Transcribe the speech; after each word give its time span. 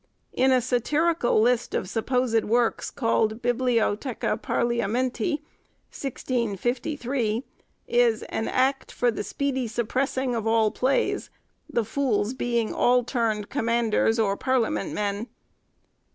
In 0.33 0.51
a 0.51 0.61
satirical 0.61 1.39
list 1.39 1.75
of 1.75 1.87
supposed 1.87 2.43
works 2.45 2.89
called 2.89 3.39
'Bibliotheca 3.39 4.35
Parliamenti,' 4.41 5.43
1653, 5.91 7.43
is 7.87 8.23
'An 8.23 8.47
Act 8.47 8.91
for 8.91 9.11
the 9.11 9.23
speedy 9.23 9.67
suppressing 9.67 10.35
all 10.35 10.71
Plays, 10.71 11.29
the 11.69 11.85
Fools 11.85 12.33
being 12.33 12.73
all 12.73 13.03
turned 13.03 13.49
Commanders 13.51 14.17
or 14.17 14.35
Parliament 14.35 14.91
men. 14.91 15.27